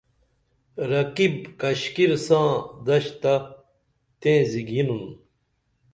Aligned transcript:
رقیب 0.91 1.35
کشکِر 1.59 2.11
ساں 2.25 2.49
دشت 2.85 3.13
تہ 3.21 3.33
تیں 4.19 4.41
زِگینُن 4.51 5.03